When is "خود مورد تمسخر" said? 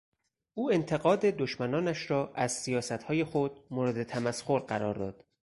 3.23-4.59